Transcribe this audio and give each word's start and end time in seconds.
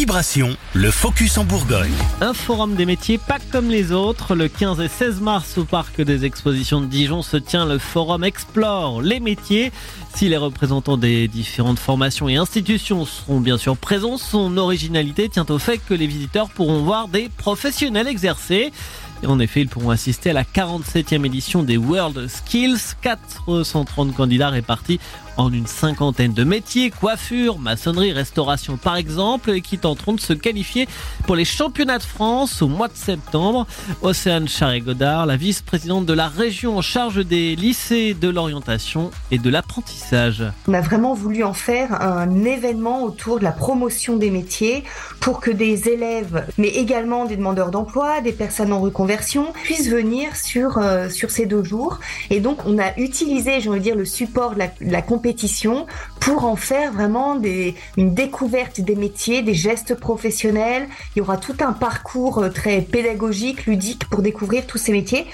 Vibration, 0.00 0.56
le 0.72 0.90
focus 0.90 1.36
en 1.36 1.44
Bourgogne. 1.44 1.92
Un 2.22 2.32
forum 2.32 2.74
des 2.74 2.86
métiers 2.86 3.18
pas 3.18 3.36
comme 3.52 3.68
les 3.68 3.92
autres. 3.92 4.34
Le 4.34 4.48
15 4.48 4.80
et 4.80 4.88
16 4.88 5.20
mars 5.20 5.58
au 5.58 5.66
parc 5.66 6.00
des 6.00 6.24
expositions 6.24 6.80
de 6.80 6.86
Dijon 6.86 7.20
se 7.20 7.36
tient 7.36 7.66
le 7.66 7.76
forum 7.76 8.24
Explore 8.24 9.02
les 9.02 9.20
métiers. 9.20 9.72
Si 10.14 10.30
les 10.30 10.38
représentants 10.38 10.96
des 10.96 11.28
différentes 11.28 11.78
formations 11.78 12.30
et 12.30 12.36
institutions 12.36 13.04
seront 13.04 13.40
bien 13.40 13.58
sûr 13.58 13.76
présents, 13.76 14.16
son 14.16 14.56
originalité 14.56 15.28
tient 15.28 15.44
au 15.50 15.58
fait 15.58 15.76
que 15.86 15.92
les 15.92 16.06
visiteurs 16.06 16.48
pourront 16.48 16.82
voir 16.82 17.08
des 17.08 17.28
professionnels 17.36 18.08
exercer. 18.08 18.72
Et 19.22 19.26
en 19.26 19.38
effet, 19.38 19.60
ils 19.60 19.68
pourront 19.68 19.90
assister 19.90 20.30
à 20.30 20.32
la 20.32 20.44
47e 20.44 21.26
édition 21.26 21.62
des 21.62 21.76
World 21.76 22.26
Skills. 22.26 22.94
430 23.02 24.14
candidats 24.14 24.48
répartis 24.48 24.98
en 25.40 25.52
une 25.52 25.66
cinquantaine 25.66 26.34
de 26.34 26.44
métiers, 26.44 26.90
coiffure, 26.90 27.58
maçonnerie, 27.58 28.12
restauration 28.12 28.76
par 28.76 28.96
exemple, 28.96 29.50
et 29.50 29.62
qui 29.62 29.78
tenteront 29.78 30.12
de 30.12 30.20
se 30.20 30.34
qualifier 30.34 30.86
pour 31.26 31.34
les 31.34 31.46
championnats 31.46 31.98
de 31.98 32.02
France 32.02 32.60
au 32.60 32.68
mois 32.68 32.88
de 32.88 32.96
septembre. 32.96 33.66
Océane 34.02 34.48
Charret-Godard, 34.48 35.24
la 35.24 35.36
vice-présidente 35.36 36.04
de 36.04 36.12
la 36.12 36.28
région 36.28 36.76
en 36.76 36.82
charge 36.82 37.24
des 37.24 37.56
lycées 37.56 38.12
de 38.12 38.28
l'orientation 38.28 39.10
et 39.30 39.38
de 39.38 39.48
l'apprentissage. 39.48 40.44
On 40.68 40.74
a 40.74 40.82
vraiment 40.82 41.14
voulu 41.14 41.42
en 41.42 41.54
faire 41.54 42.02
un 42.02 42.44
événement 42.44 43.02
autour 43.02 43.38
de 43.38 43.44
la 43.44 43.52
promotion 43.52 44.16
des 44.18 44.30
métiers 44.30 44.84
pour 45.20 45.40
que 45.40 45.50
des 45.50 45.88
élèves, 45.88 46.44
mais 46.58 46.68
également 46.68 47.24
des 47.24 47.36
demandeurs 47.36 47.70
d'emploi, 47.70 48.20
des 48.20 48.32
personnes 48.32 48.74
en 48.74 48.80
reconversion, 48.80 49.54
puissent 49.64 49.88
venir 49.88 50.36
sur, 50.36 50.76
euh, 50.76 51.08
sur 51.08 51.30
ces 51.30 51.46
deux 51.46 51.64
jours. 51.64 51.98
Et 52.28 52.40
donc, 52.40 52.58
on 52.66 52.78
a 52.78 52.94
utilisé, 52.98 53.60
j'ai 53.60 53.70
envie 53.70 53.78
de 53.78 53.84
dire, 53.84 53.96
le 53.96 54.04
support 54.04 54.52
de 54.52 54.58
la, 54.58 54.66
la 54.82 55.00
pour 56.20 56.44
en 56.44 56.56
faire 56.56 56.92
vraiment 56.92 57.40
une 57.96 58.14
découverte 58.14 58.80
des 58.80 58.94
métiers, 58.94 59.42
des 59.42 59.54
gestes 59.54 59.94
professionnels. 59.94 60.88
Il 61.14 61.18
y 61.18 61.22
aura 61.22 61.36
tout 61.36 61.56
un 61.60 61.72
parcours 61.72 62.38
euh, 62.38 62.48
très 62.50 62.80
pédagogique, 62.80 63.66
ludique 63.66 64.08
pour 64.08 64.22
découvrir 64.22 64.66
tous 64.66 64.78
ces 64.78 64.92
métiers. 64.92 65.26